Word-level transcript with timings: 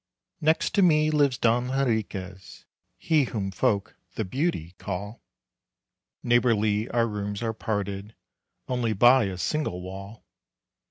Next 0.41 0.71
to 0.73 0.81
me 0.81 1.11
lives 1.11 1.37
Don 1.37 1.69
Henriquez, 1.69 2.65
He 2.97 3.25
whom 3.25 3.51
folk 3.51 3.95
"the 4.15 4.25
beauty" 4.25 4.73
call; 4.79 5.21
Neighborly 6.23 6.89
our 6.89 7.05
rooms 7.05 7.43
are 7.43 7.53
parted 7.53 8.15
Only 8.67 8.93
by 8.93 9.25
a 9.25 9.37
single 9.37 9.79
wall. 9.81 10.25